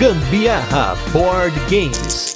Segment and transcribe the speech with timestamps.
[0.00, 2.34] Gambiarra Board Games.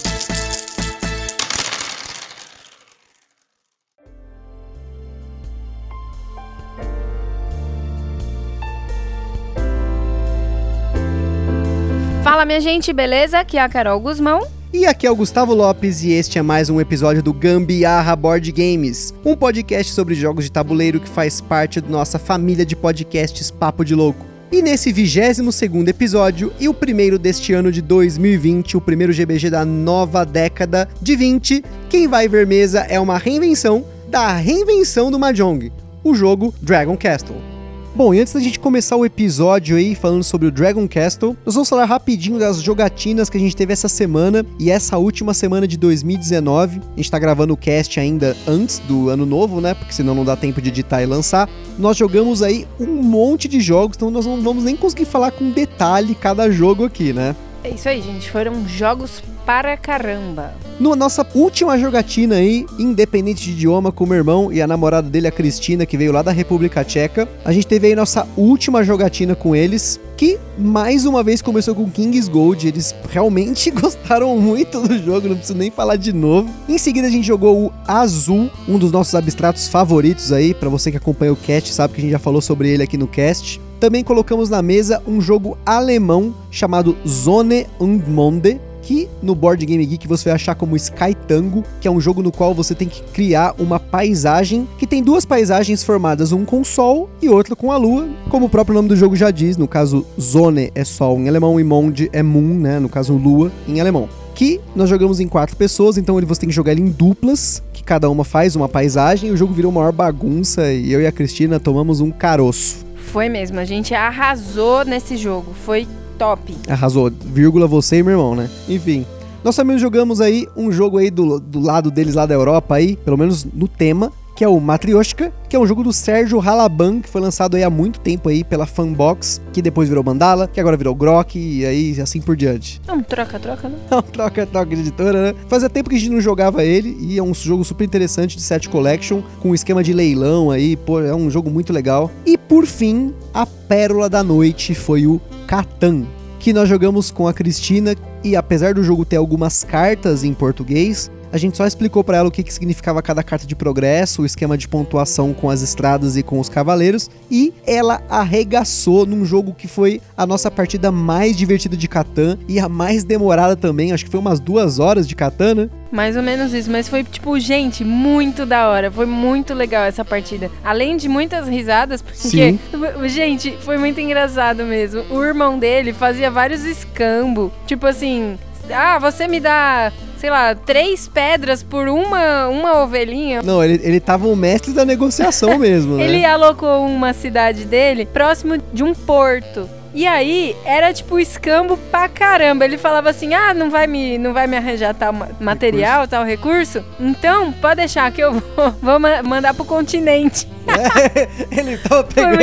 [12.22, 13.38] Fala minha gente, beleza?
[13.38, 14.46] Aqui é a Carol Guzmão.
[14.70, 18.52] E aqui é o Gustavo Lopes e este é mais um episódio do Gambiarra Board
[18.52, 23.50] Games, um podcast sobre jogos de tabuleiro que faz parte da nossa família de podcasts
[23.50, 24.33] Papo de Louco.
[24.52, 29.64] E nesse 22 episódio e o primeiro deste ano de 2020, o primeiro GBG da
[29.64, 35.72] nova década de 20, quem vai ver mesa é uma reinvenção da reinvenção do Mahjong,
[36.04, 37.53] o jogo Dragon Castle.
[37.96, 41.54] Bom, e antes da gente começar o episódio aí falando sobre o Dragon Castle, nós
[41.54, 45.64] vamos falar rapidinho das jogatinas que a gente teve essa semana e essa última semana
[45.68, 46.80] de 2019.
[46.92, 49.74] A gente tá gravando o cast ainda antes do ano novo, né?
[49.74, 51.48] Porque senão não dá tempo de editar e lançar.
[51.78, 55.52] Nós jogamos aí um monte de jogos, então nós não vamos nem conseguir falar com
[55.52, 57.36] detalhe cada jogo aqui, né?
[57.64, 58.30] É isso aí, gente.
[58.30, 60.52] Foram jogos para caramba.
[60.78, 65.08] Na nossa última jogatina aí, independente de idioma, com o meu irmão e a namorada
[65.08, 68.84] dele, a Cristina, que veio lá da República Tcheca, a gente teve aí nossa última
[68.84, 72.68] jogatina com eles, que mais uma vez começou com King's Gold.
[72.68, 76.50] Eles realmente gostaram muito do jogo, não preciso nem falar de novo.
[76.68, 80.90] Em seguida a gente jogou o Azul, um dos nossos abstratos favoritos aí, para você
[80.90, 83.58] que acompanha o cast, sabe que a gente já falou sobre ele aqui no cast.
[83.80, 89.84] Também colocamos na mesa um jogo alemão chamado Zone und Monde, que no Board Game
[89.84, 92.86] Geek você vai achar como Sky Tango, que é um jogo no qual você tem
[92.86, 97.72] que criar uma paisagem que tem duas paisagens formadas, um com sol e outro com
[97.72, 101.18] a lua, como o próprio nome do jogo já diz, no caso Zone é sol
[101.18, 104.08] em alemão e Monde é moon, né, no caso lua em alemão.
[104.34, 107.84] Que nós jogamos em quatro pessoas, então você tem que jogar ele em duplas, que
[107.84, 111.06] cada uma faz uma paisagem, e o jogo virou uma maior bagunça e eu e
[111.06, 112.84] a Cristina tomamos um caroço.
[113.12, 115.54] Foi mesmo, a gente arrasou nesse jogo.
[115.64, 115.86] Foi
[116.18, 116.56] top.
[116.68, 118.48] Arrasou, vírgula você e meu irmão, né?
[118.68, 119.06] Enfim.
[119.42, 122.96] Nós também jogamos aí um jogo aí do, do lado deles lá da Europa aí,
[122.96, 127.00] pelo menos no tema, que é o Matryoshka, que é um jogo do Sérgio Halaban,
[127.00, 130.60] que foi lançado aí há muito tempo aí pela Fanbox, que depois virou Mandala, que
[130.60, 132.80] agora virou Grok e aí assim por diante.
[132.86, 133.78] Não, troca, troca, né?
[133.90, 135.38] Não, troca, troca de editora, né?
[135.48, 138.42] Fazia tempo que a gente não jogava ele e é um jogo super interessante de
[138.42, 142.10] set collection, com um esquema de leilão aí, pô, é um jogo muito legal.
[142.26, 146.04] E por fim, a pérola da noite foi o Catan,
[146.38, 151.10] que nós jogamos com a Cristina e apesar do jogo ter algumas cartas em português,
[151.34, 154.24] a gente só explicou para ela o que, que significava cada carta de progresso, o
[154.24, 159.52] esquema de pontuação com as estradas e com os cavaleiros, e ela arregaçou num jogo
[159.52, 164.04] que foi a nossa partida mais divertida de Catan e a mais demorada também, acho
[164.04, 165.70] que foi umas duas horas de Catan, né?
[165.90, 168.90] Mais ou menos isso, mas foi tipo, gente, muito da hora.
[168.90, 170.50] Foi muito legal essa partida.
[170.64, 172.58] Além de muitas risadas, porque, Sim.
[173.06, 175.02] gente, foi muito engraçado mesmo.
[175.10, 177.52] O irmão dele fazia vários escambos.
[177.66, 178.36] Tipo assim,
[178.72, 179.92] ah, você me dá
[180.24, 183.42] sei lá, três pedras por uma, uma ovelhinha.
[183.42, 186.04] Não, ele, ele tava o mestre da negociação mesmo, né?
[186.04, 189.68] Ele alocou uma cidade dele próximo de um porto.
[189.92, 192.64] E aí, era tipo escambo pra caramba.
[192.64, 196.10] Ele falava assim: ah, não vai me, não vai me arranjar tal material, recurso.
[196.10, 196.84] tal recurso?
[196.98, 200.48] Então, pode deixar que eu vou, vou mandar pro continente.
[201.50, 202.36] Ele tava pegando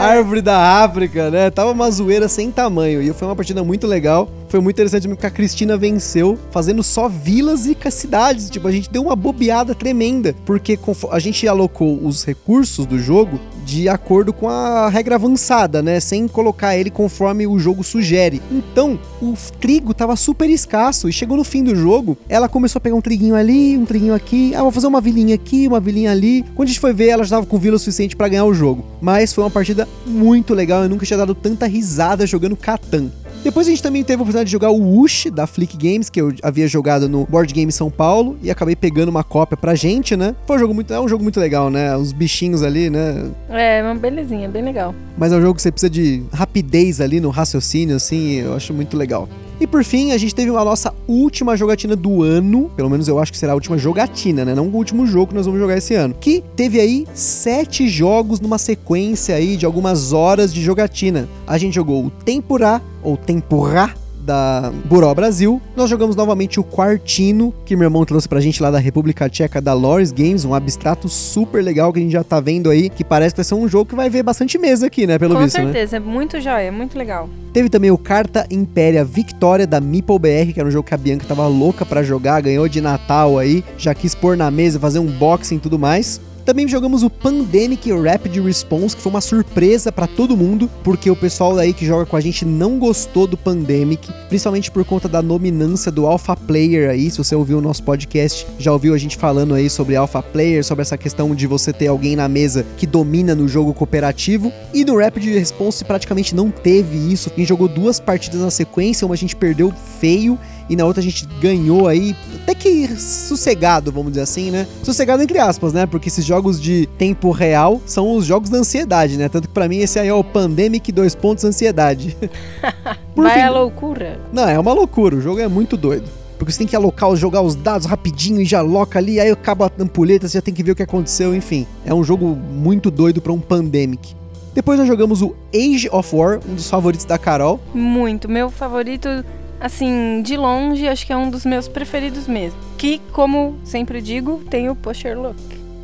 [0.00, 1.50] árvore da África, né?
[1.50, 3.02] Tava uma zoeira sem tamanho.
[3.02, 4.30] E foi uma partida muito legal.
[4.48, 8.50] Foi muito interessante porque a Cristina venceu fazendo só vilas e cidades.
[8.50, 10.34] Tipo, a gente deu uma bobeada tremenda.
[10.44, 10.78] Porque
[11.10, 16.00] a gente alocou os recursos do jogo de acordo com a regra avançada, né?
[16.00, 18.40] Sem colocar ele conforme o jogo sugere.
[18.50, 22.80] Então, o trigo tava super escasso e chegou no fim do jogo, ela começou a
[22.80, 26.10] pegar um triguinho ali, um triguinho aqui, ah, vou fazer uma vilinha aqui, uma vilinha
[26.10, 26.42] ali.
[26.54, 28.54] Quando a gente foi ver, ela já tava com vila o suficiente para ganhar o
[28.54, 28.84] jogo.
[29.00, 33.10] Mas foi uma partida muito legal, eu nunca tinha dado tanta risada jogando Catan.
[33.42, 36.20] Depois a gente também teve a oportunidade de jogar o Wush da Flick Games, que
[36.20, 40.16] eu havia jogado no Board Game São Paulo, e acabei pegando uma cópia pra gente,
[40.16, 40.34] né?
[40.46, 41.96] Foi um jogo muito, é um jogo muito legal, né?
[41.96, 43.30] Os bichinhos ali, né?
[43.48, 44.94] É, uma belezinha, bem legal.
[45.16, 48.74] Mas é um jogo que você precisa de rapidez ali no raciocínio, assim, eu acho
[48.74, 49.28] muito legal.
[49.60, 52.70] E por fim, a gente teve a nossa última jogatina do ano.
[52.76, 54.54] Pelo menos eu acho que será a última jogatina, né?
[54.54, 56.14] Não o último jogo que nós vamos jogar esse ano.
[56.14, 61.28] Que teve aí sete jogos numa sequência aí de algumas horas de jogatina.
[61.46, 63.94] A gente jogou o Tempurá, ou Tempurá,
[64.28, 65.60] da Buró Brasil.
[65.74, 69.58] Nós jogamos novamente o Quartino, que meu irmão trouxe pra gente lá da República Tcheca,
[69.58, 73.02] da Loris Games, um abstrato super legal que a gente já tá vendo aí, que
[73.02, 75.40] parece que vai ser um jogo que vai ver bastante mesa aqui, né, pelo Com
[75.42, 75.64] visto, né?
[75.64, 76.06] certeza, né?
[76.06, 77.28] é muito jóia, é muito legal.
[77.54, 80.98] Teve também o Carta Impéria Victoria da Meeple BR, que era um jogo que a
[80.98, 84.98] Bianca tava louca para jogar, ganhou de Natal aí, já quis pôr na mesa, fazer
[84.98, 86.20] um boxing e tudo mais.
[86.48, 91.14] Também jogamos o Pandemic Rapid Response, que foi uma surpresa para todo mundo, porque o
[91.14, 95.20] pessoal aí que joga com a gente não gostou do Pandemic, principalmente por conta da
[95.20, 97.10] nominância do Alpha Player aí.
[97.10, 100.64] Se você ouviu o nosso podcast, já ouviu a gente falando aí sobre Alpha Player,
[100.64, 104.50] sobre essa questão de você ter alguém na mesa que domina no jogo cooperativo.
[104.72, 107.28] E no Rapid Response praticamente não teve isso.
[107.28, 111.04] Quem jogou duas partidas na sequência, uma a gente perdeu feio e na outra a
[111.04, 114.66] gente ganhou aí, até que sossegado, vamos dizer assim, né?
[114.82, 115.86] Sossegado entre aspas, né?
[115.86, 119.28] Porque esses jogos de tempo real são os jogos da ansiedade, né?
[119.28, 122.16] Tanto que para mim esse aí é o Pandemic dois pontos ansiedade.
[123.16, 123.40] Vai fim...
[123.40, 124.20] a loucura.
[124.32, 126.08] Não, é uma loucura, o jogo é muito doido.
[126.38, 129.66] Porque você tem que alocar, jogar os dados rapidinho e já aloca ali, aí acaba
[129.66, 131.66] a ampulheta, você já tem que ver o que aconteceu, enfim.
[131.84, 134.14] É um jogo muito doido para um Pandemic.
[134.54, 137.60] Depois nós jogamos o Age of War, um dos favoritos da Carol.
[137.74, 139.24] Muito, meu favorito
[139.60, 142.58] assim, de longe, acho que é um dos meus preferidos mesmo.
[142.76, 145.36] Que, como sempre digo, tem o pusher look.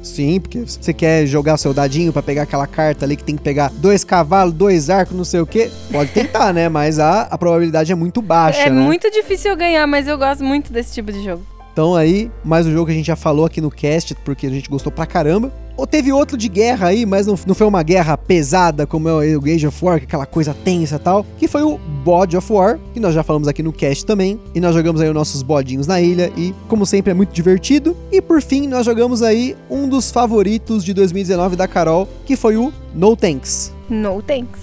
[0.02, 3.42] Sim, porque você quer jogar seu dadinho para pegar aquela carta ali que tem que
[3.42, 5.70] pegar dois cavalos, dois arcos, não sei o que.
[5.90, 6.68] Pode tentar, né?
[6.68, 8.60] Mas a, a probabilidade é muito baixa.
[8.60, 8.78] É né?
[8.78, 11.53] muito difícil eu ganhar, mas eu gosto muito desse tipo de jogo.
[11.74, 14.50] Então aí, mais um jogo que a gente já falou aqui no cast, porque a
[14.50, 15.52] gente gostou pra caramba.
[15.76, 19.36] Ou teve outro de guerra aí, mas não, não foi uma guerra pesada como é
[19.36, 22.52] o Age of War, é aquela coisa tensa e tal, que foi o Bod of
[22.52, 24.38] War, que nós já falamos aqui no cast também.
[24.54, 27.96] E nós jogamos aí os nossos bodinhos na ilha e, como sempre, é muito divertido.
[28.12, 32.56] E por fim, nós jogamos aí um dos favoritos de 2019 da Carol, que foi
[32.56, 33.74] o No Tanks.
[33.90, 34.60] No Tanks.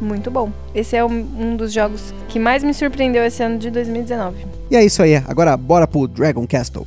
[0.00, 0.50] Muito bom.
[0.74, 4.53] Esse é um dos jogos que mais me surpreendeu esse ano de 2019.
[4.70, 5.16] E é isso aí.
[5.16, 6.86] Agora bora pro Dragon Castle.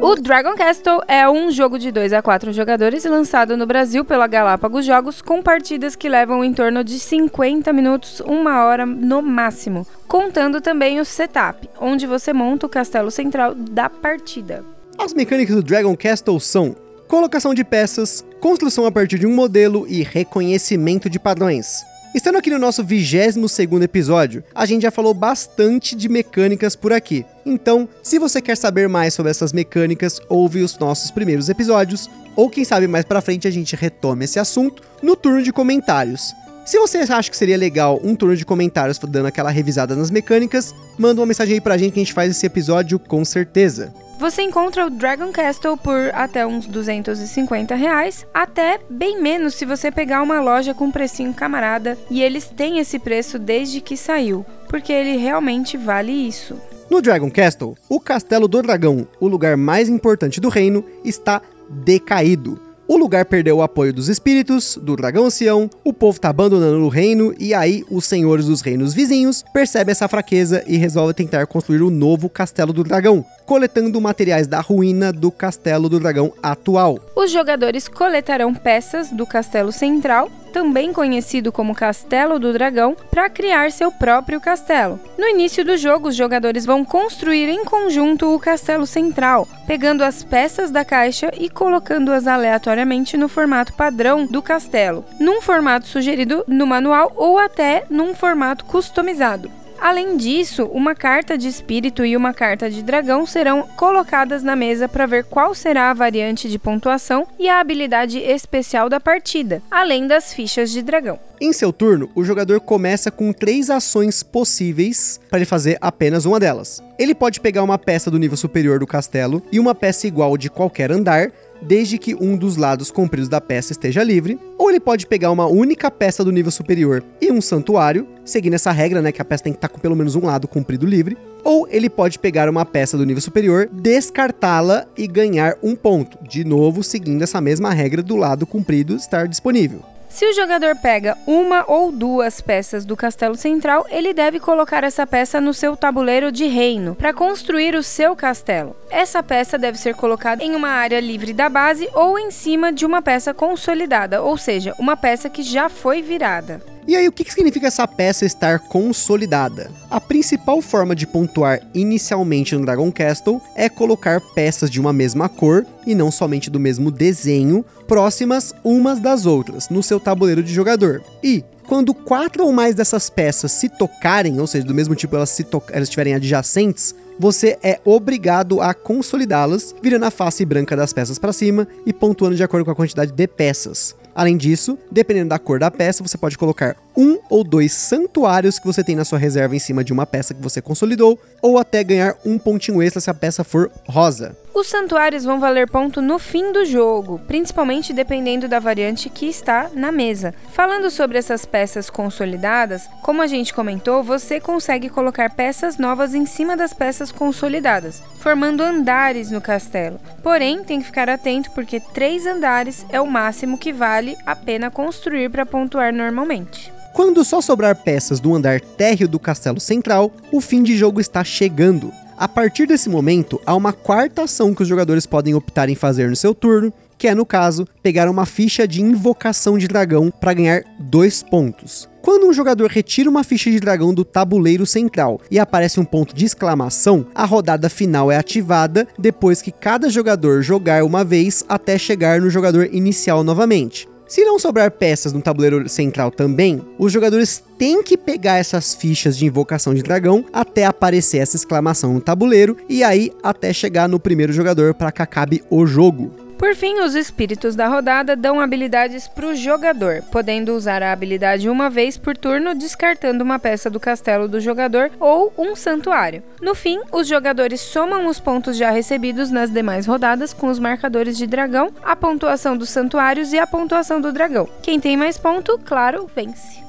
[0.00, 4.26] O Dragon Castle é um jogo de 2 a 4 jogadores lançado no Brasil pela
[4.26, 9.86] Galápagos Jogos com partidas que levam em torno de 50 minutos, uma hora no máximo,
[10.06, 14.73] contando também o setup, onde você monta o castelo central da partida.
[14.98, 16.76] As mecânicas do Dragon Castle são
[17.08, 21.82] colocação de peças, construção a partir de um modelo e reconhecimento de padrões.
[22.14, 27.26] Estando aqui no nosso 22 episódio, a gente já falou bastante de mecânicas por aqui.
[27.44, 32.48] Então, se você quer saber mais sobre essas mecânicas, ouve os nossos primeiros episódios, ou
[32.48, 36.32] quem sabe mais pra frente a gente retome esse assunto no turno de comentários.
[36.64, 40.74] Se você acha que seria legal um turno de comentários dando aquela revisada nas mecânicas,
[40.96, 43.92] manda uma mensagem aí pra gente que a gente faz esse episódio com certeza.
[44.18, 49.90] Você encontra o Dragon Castle por até uns 250 reais, até bem menos se você
[49.90, 54.92] pegar uma loja com precinho camarada, e eles têm esse preço desde que saiu, porque
[54.92, 56.56] ele realmente vale isso.
[56.88, 62.58] No Dragon Castle, o Castelo do Dragão, o lugar mais importante do reino, está decaído.
[62.94, 66.88] O lugar perdeu o apoio dos espíritos, do dragão ancião, o povo tá abandonando o
[66.88, 71.82] reino e aí os senhores dos reinos vizinhos percebem essa fraqueza e resolvem tentar construir
[71.82, 77.00] o novo castelo do dragão, coletando materiais da ruína do castelo do dragão atual.
[77.16, 83.72] Os jogadores coletarão peças do castelo central, também conhecido como Castelo do Dragão, para criar
[83.72, 85.00] seu próprio castelo.
[85.18, 90.22] No início do jogo, os jogadores vão construir em conjunto o castelo central, pegando as
[90.22, 96.68] peças da caixa e colocando-as aleatoriamente no formato padrão do castelo, num formato sugerido no
[96.68, 99.63] manual ou até num formato customizado.
[99.80, 104.88] Além disso, uma carta de espírito e uma carta de dragão serão colocadas na mesa
[104.88, 110.06] para ver qual será a variante de pontuação e a habilidade especial da partida, além
[110.06, 111.18] das fichas de dragão.
[111.40, 116.40] Em seu turno, o jogador começa com três ações possíveis para ele fazer apenas uma
[116.40, 116.82] delas.
[116.98, 120.48] Ele pode pegar uma peça do nível superior do castelo e uma peça igual de
[120.48, 121.30] qualquer andar,
[121.66, 125.46] desde que um dos lados compridos da peça esteja livre, ou ele pode pegar uma
[125.46, 129.44] única peça do nível superior e um santuário, seguindo essa regra, né, que a peça
[129.44, 132.64] tem que estar com pelo menos um lado comprido livre, ou ele pode pegar uma
[132.64, 138.02] peça do nível superior, descartá-la e ganhar um ponto, de novo seguindo essa mesma regra
[138.02, 139.93] do lado comprido estar disponível.
[140.14, 145.04] Se o jogador pega uma ou duas peças do castelo central, ele deve colocar essa
[145.04, 148.76] peça no seu tabuleiro de reino para construir o seu castelo.
[148.88, 152.86] Essa peça deve ser colocada em uma área livre da base ou em cima de
[152.86, 156.62] uma peça consolidada, ou seja, uma peça que já foi virada.
[156.86, 159.70] E aí, o que significa essa peça estar consolidada?
[159.90, 165.26] A principal forma de pontuar inicialmente no Dragon Castle é colocar peças de uma mesma
[165.26, 170.52] cor, e não somente do mesmo desenho, próximas umas das outras, no seu tabuleiro de
[170.52, 171.02] jogador.
[171.22, 175.30] E, quando quatro ou mais dessas peças se tocarem, ou seja, do mesmo tipo elas,
[175.30, 181.18] se elas estiverem adjacentes, você é obrigado a consolidá-las, virando a face branca das peças
[181.18, 183.94] para cima e pontuando de acordo com a quantidade de peças.
[184.14, 188.66] Além disso, dependendo da cor da peça, você pode colocar um ou dois santuários que
[188.66, 191.82] você tem na sua reserva em cima de uma peça que você consolidou, ou até
[191.82, 194.36] ganhar um pontinho extra se a peça for rosa.
[194.54, 199.68] Os santuários vão valer ponto no fim do jogo, principalmente dependendo da variante que está
[199.74, 200.32] na mesa.
[200.52, 206.24] Falando sobre essas peças consolidadas, como a gente comentou, você consegue colocar peças novas em
[206.24, 209.98] cima das peças consolidadas, formando andares no castelo.
[210.22, 214.70] Porém, tem que ficar atento porque três andares é o máximo que vale a pena
[214.70, 216.72] construir para pontuar normalmente.
[216.92, 221.24] Quando só sobrar peças do andar térreo do castelo central, o fim de jogo está
[221.24, 221.92] chegando.
[222.16, 226.08] A partir desse momento, há uma quarta ação que os jogadores podem optar em fazer
[226.08, 230.32] no seu turno, que é, no caso, pegar uma ficha de invocação de dragão para
[230.32, 231.88] ganhar dois pontos.
[232.00, 236.14] Quando um jogador retira uma ficha de dragão do tabuleiro central e aparece um ponto
[236.14, 241.76] de exclamação, a rodada final é ativada depois que cada jogador jogar uma vez até
[241.78, 243.88] chegar no jogador inicial novamente.
[244.06, 249.16] Se não sobrar peças no tabuleiro central também, os jogadores têm que pegar essas fichas
[249.16, 253.98] de invocação de dragão até aparecer essa exclamação no tabuleiro e aí até chegar no
[253.98, 256.23] primeiro jogador para que acabe o jogo.
[256.44, 261.48] Por fim, os espíritos da rodada dão habilidades para o jogador, podendo usar a habilidade
[261.48, 266.22] uma vez por turno, descartando uma peça do castelo do jogador ou um santuário.
[266.42, 271.16] No fim, os jogadores somam os pontos já recebidos nas demais rodadas com os marcadores
[271.16, 274.46] de dragão, a pontuação dos santuários e a pontuação do dragão.
[274.62, 276.62] Quem tem mais ponto, claro, vence.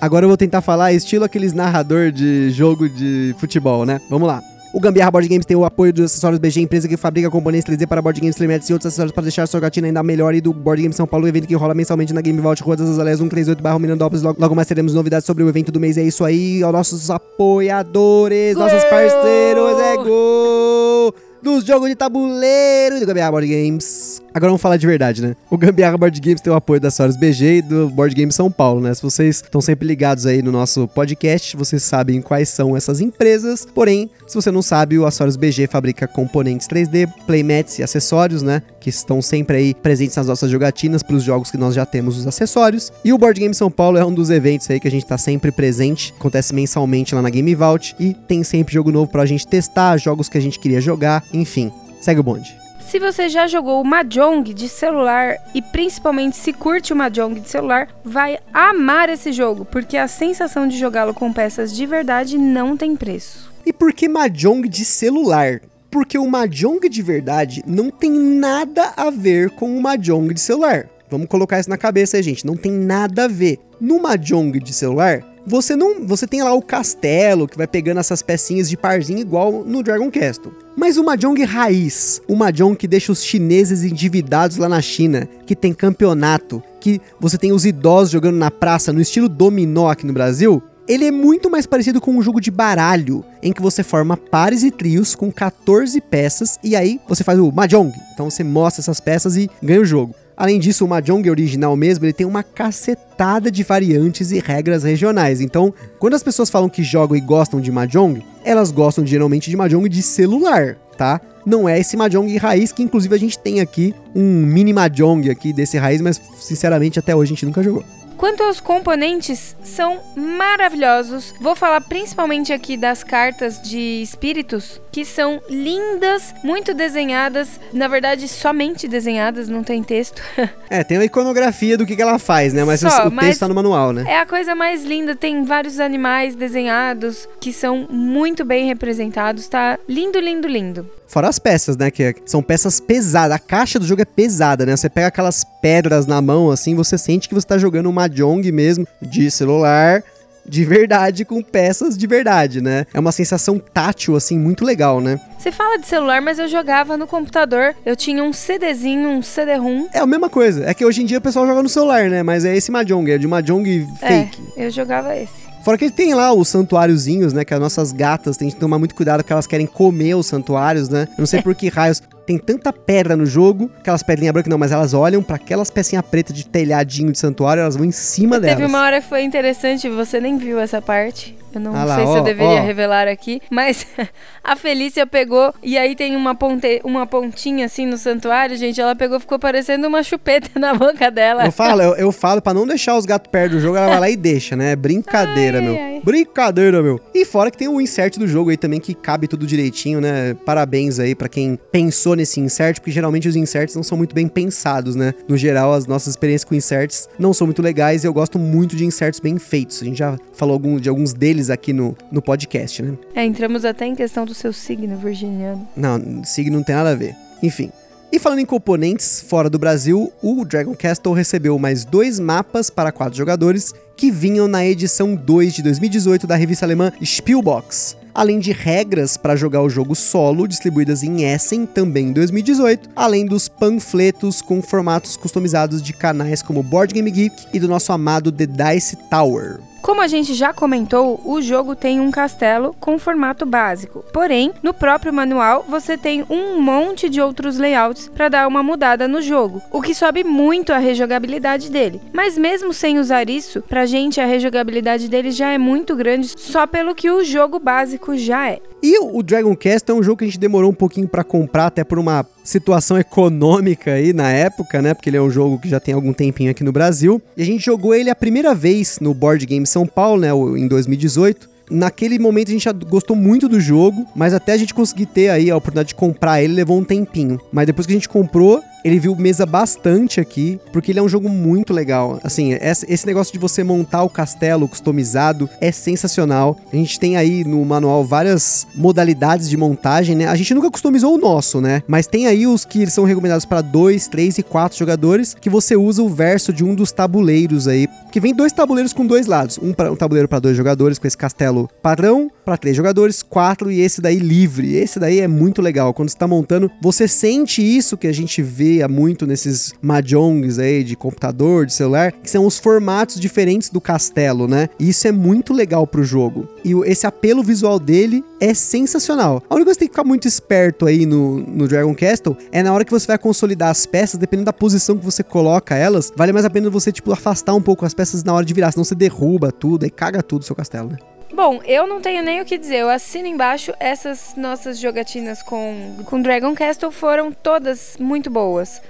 [0.00, 4.00] Agora eu vou tentar falar estilo aqueles narrador de jogo de futebol, né?
[4.10, 4.42] Vamos lá.
[4.76, 7.86] O Gambiarra Board Games tem o apoio dos acessórios BG, empresa que fabrica componentes 3D
[7.86, 10.34] para board games, playmates e outros acessórios para deixar a sua gatina ainda melhor.
[10.34, 12.90] E do Board Game São Paulo, evento que rola mensalmente na Game Vault, Rua das
[12.90, 14.22] Azalés 138, barra Mirandópolis.
[14.22, 15.96] Logo, logo mais teremos novidades sobre o evento do mês.
[15.96, 18.64] É isso aí, aos nossos apoiadores, gol!
[18.64, 21.14] nossos parceiros, é gol!
[21.42, 24.20] Dos jogos de tabuleiro do Gambiarra Board Games.
[24.36, 25.34] Agora vamos falar de verdade, né?
[25.48, 28.50] O Gambiarra Board Games tem o apoio da Soros BG e do Board Game São
[28.50, 28.92] Paulo, né?
[28.92, 33.66] Se vocês estão sempre ligados aí no nosso podcast, vocês sabem quais são essas empresas.
[33.74, 38.60] Porém, se você não sabe, o Açores BG fabrica componentes 3D, playmats e acessórios, né?
[38.78, 42.18] Que estão sempre aí presentes nas nossas jogatinas para os jogos que nós já temos
[42.18, 42.92] os acessórios.
[43.02, 45.16] E o Board Game São Paulo é um dos eventos aí que a gente tá
[45.16, 49.46] sempre presente, acontece mensalmente lá na Game Vault e tem sempre jogo novo pra gente
[49.46, 51.72] testar, jogos que a gente queria jogar, enfim.
[52.02, 52.65] Segue o bonde.
[52.90, 57.48] Se você já jogou o Mahjong de celular e principalmente se curte o Mahjong de
[57.48, 62.76] celular, vai amar esse jogo, porque a sensação de jogá-lo com peças de verdade não
[62.76, 63.52] tem preço.
[63.66, 65.60] E por que Mahjong de celular?
[65.90, 70.88] Porque o Mahjong de verdade não tem nada a ver com o Mahjong de celular.
[71.10, 72.46] Vamos colocar isso na cabeça gente.
[72.46, 73.58] Não tem nada a ver.
[73.80, 78.20] No Mahjong de celular, você não, você tem lá o castelo que vai pegando essas
[78.20, 80.52] pecinhas de parzinho igual no Dragon Castle.
[80.76, 85.54] Mas o Mahjong raiz, o Mahjong que deixa os chineses endividados lá na China, que
[85.54, 90.12] tem campeonato, que você tem os idosos jogando na praça no estilo dominó aqui no
[90.12, 94.16] Brasil, ele é muito mais parecido com um jogo de baralho, em que você forma
[94.16, 97.92] pares e trios com 14 peças e aí você faz o Mahjong.
[98.14, 100.14] Então você mostra essas peças e ganha o jogo.
[100.36, 105.40] Além disso, o Mahjong original mesmo, ele tem uma cacetada de variantes e regras regionais.
[105.40, 109.56] Então, quando as pessoas falam que jogam e gostam de Mahjong, elas gostam geralmente de
[109.56, 111.20] Mahjong de celular, tá?
[111.46, 115.52] Não é esse Mahjong raiz que inclusive a gente tem aqui um mini Mahjong aqui
[115.54, 117.84] desse raiz, mas sinceramente até hoje a gente nunca jogou.
[118.16, 121.34] Quanto aos componentes, são maravilhosos.
[121.40, 127.60] Vou falar principalmente aqui das cartas de espíritos, que são lindas, muito desenhadas.
[127.72, 130.22] Na verdade, somente desenhadas, não tem texto.
[130.68, 132.64] É, tem uma iconografia do que, que ela faz, né?
[132.64, 134.04] Mas Só, o texto tá no manual, né?
[134.08, 139.78] É a coisa mais linda, tem vários animais desenhados que são muito bem representados, tá?
[139.88, 140.90] Lindo, lindo, lindo.
[141.06, 141.90] Fora as peças, né?
[141.90, 143.36] Que são peças pesadas.
[143.36, 144.76] A caixa do jogo é pesada, né?
[144.76, 148.52] Você pega aquelas pedras na mão, assim, você sente que você tá jogando um Mahjong
[148.52, 150.00] mesmo, de celular,
[150.48, 152.86] de verdade, com peças de verdade, né?
[152.94, 155.18] É uma sensação tátil, assim, muito legal, né?
[155.36, 157.74] Você fala de celular, mas eu jogava no computador.
[157.84, 159.88] Eu tinha um CDzinho, um CD-ROM.
[159.92, 160.64] É a mesma coisa.
[160.64, 162.22] É que hoje em dia o pessoal joga no celular, né?
[162.22, 164.40] Mas é esse Mahjong, é de Mahjong fake.
[164.56, 165.46] É, eu jogava esse.
[165.64, 167.44] Fora que tem lá os santuáriozinhos, né?
[167.44, 170.88] Que as nossas gatas têm que tomar muito cuidado porque elas querem comer os santuários,
[170.88, 171.08] né?
[171.10, 174.58] Eu não sei por que raios tem tanta pedra no jogo, aquelas pedrinhas brancas não,
[174.58, 178.40] mas elas olham para aquelas pecinhas pretas de telhadinho de santuário, elas vão em cima
[178.40, 178.56] delas.
[178.56, 181.36] Teve uma hora que foi interessante, você nem viu essa parte.
[181.54, 182.64] Eu não Ah lá, sei se ó, eu deveria ó.
[182.66, 183.86] revelar aqui, mas
[184.44, 188.78] a Felícia pegou e aí tem uma, ponte, uma pontinha assim no santuário, gente.
[188.78, 191.46] Ela pegou, ficou parecendo uma chupeta na boca dela.
[191.46, 194.00] Eu falo, eu, eu falo pra não deixar os gatos perto do jogo, ela vai
[194.00, 194.76] lá e deixa, né?
[194.76, 195.74] Brincadeira, Ai, meu.
[195.76, 196.00] ai.
[196.04, 197.00] Brincadeira, meu.
[197.14, 200.34] E fora que tem o insert do jogo aí também que cabe tudo direitinho, né?
[200.44, 204.26] Parabéns aí para quem pensou nesse insert, porque geralmente os inserts não são muito bem
[204.26, 205.14] pensados, né?
[205.28, 208.74] No geral, as nossas experiências com inserts não são muito legais e eu gosto muito
[208.74, 209.82] de inserts bem feitos.
[209.82, 212.96] A gente já falou de alguns deles aqui no, no podcast, né?
[213.14, 215.66] É, entramos até em questão do seu signo virginiano.
[215.76, 217.14] Não, signo não tem nada a ver.
[217.42, 217.70] Enfim.
[218.10, 222.92] E falando em componentes fora do Brasil, o Dragon Castle recebeu mais dois mapas para
[222.92, 228.50] quatro jogadores que vinham na edição 2 de 2018 da revista alemã Spielbox além de
[228.50, 234.40] regras para jogar o jogo solo, distribuídas em Essen também em 2018, além dos panfletos
[234.40, 238.96] com formatos customizados de canais como Board Game Geek e do nosso amado The Dice
[239.10, 239.60] Tower.
[239.86, 244.04] Como a gente já comentou, o jogo tem um castelo com formato básico.
[244.12, 249.06] Porém, no próprio manual você tem um monte de outros layouts para dar uma mudada
[249.06, 252.00] no jogo, o que sobe muito a rejogabilidade dele.
[252.12, 256.66] Mas mesmo sem usar isso, pra gente a rejogabilidade dele já é muito grande só
[256.66, 258.58] pelo que o jogo básico já é.
[258.82, 261.66] E o Dragon Quest é um jogo que a gente demorou um pouquinho para comprar,
[261.66, 264.94] até por uma situação econômica aí na época, né?
[264.94, 267.20] Porque ele é um jogo que já tem algum tempinho aqui no Brasil.
[267.36, 270.30] E a gente jogou ele a primeira vez no Board Game São Paulo, né?
[270.30, 271.56] Em 2018.
[271.68, 275.30] Naquele momento a gente já gostou muito do jogo, mas até a gente conseguir ter
[275.30, 277.40] aí a oportunidade de comprar ele levou um tempinho.
[277.52, 281.08] Mas depois que a gente comprou, ele viu mesa bastante aqui, porque ele é um
[281.08, 282.20] jogo muito legal.
[282.22, 286.56] Assim, esse negócio de você montar o castelo customizado é sensacional.
[286.72, 290.26] A gente tem aí no manual várias modalidades de montagem, né?
[290.26, 291.82] A gente nunca customizou o nosso, né?
[291.86, 295.76] Mas tem aí os que são recomendados para dois, três e quatro jogadores, que você
[295.76, 299.58] usa o verso de um dos tabuleiros aí, que vem dois tabuleiros com dois lados,
[299.60, 303.72] um, pra, um tabuleiro para dois jogadores com esse castelo padrão, para três jogadores, quatro
[303.72, 304.76] e esse daí livre.
[304.76, 305.92] Esse daí é muito legal.
[305.92, 310.84] Quando você tá montando, você sente isso que a gente vê muito nesses mahjongs aí
[310.84, 314.68] de computador, de celular, que são os formatos diferentes do castelo, né?
[314.78, 316.48] E isso é muito legal pro jogo.
[316.64, 319.42] E esse apelo visual dele é sensacional.
[319.50, 322.62] A única coisa que tem que ficar muito esperto aí no, no Dragon Castle é
[322.62, 326.12] na hora que você vai consolidar as peças, dependendo da posição que você coloca elas,
[326.14, 328.70] vale mais a pena você, tipo, afastar um pouco as peças na hora de virar,
[328.70, 331.15] senão você derruba tudo e caga tudo o seu castelo, né?
[331.36, 332.76] Bom, eu não tenho nem o que dizer.
[332.76, 333.74] Eu assino embaixo.
[333.78, 338.80] Essas nossas jogatinas com, com Dragon Castle foram todas muito boas.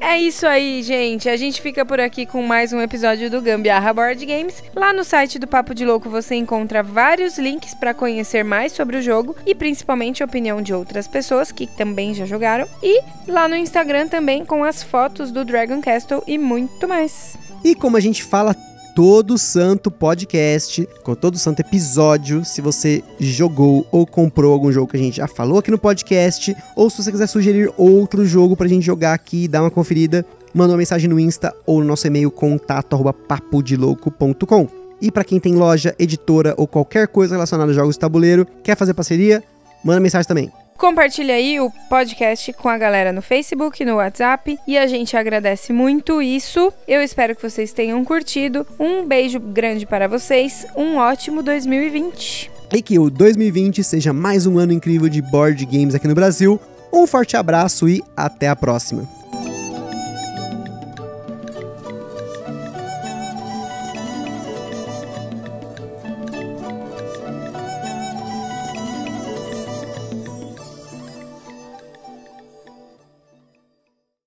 [0.00, 1.28] É isso aí, gente.
[1.28, 4.62] A gente fica por aqui com mais um episódio do Gambiarra Board Games.
[4.72, 8.98] Lá no site do Papo de Louco você encontra vários links para conhecer mais sobre
[8.98, 12.68] o jogo e principalmente a opinião de outras pessoas que também já jogaram.
[12.80, 17.36] E lá no Instagram também com as fotos do Dragon Castle e muito mais.
[17.64, 18.54] E como a gente fala
[18.94, 24.96] todo santo podcast, com todo santo episódio, se você jogou ou comprou algum jogo que
[24.96, 28.68] a gente já falou aqui no podcast, ou se você quiser sugerir outro jogo pra
[28.68, 32.06] gente jogar aqui e dar uma conferida, manda uma mensagem no Insta ou no nosso
[32.06, 34.68] e-mail contato@papodelouco.com.
[35.00, 38.76] E para quem tem loja, editora ou qualquer coisa relacionada a jogos de tabuleiro, quer
[38.76, 39.42] fazer parceria,
[39.84, 40.52] manda mensagem também.
[40.76, 45.72] Compartilha aí o podcast com a galera no Facebook, no WhatsApp e a gente agradece
[45.72, 46.72] muito isso.
[46.86, 48.66] Eu espero que vocês tenham curtido.
[48.78, 50.66] Um beijo grande para vocês.
[50.76, 52.50] Um ótimo 2020.
[52.72, 56.60] E que o 2020 seja mais um ano incrível de board games aqui no Brasil.
[56.92, 59.08] Um forte abraço e até a próxima.